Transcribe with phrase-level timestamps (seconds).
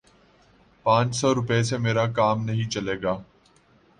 [0.85, 3.13] پانچ سو روپے سے میرا کام نہیں چلے گا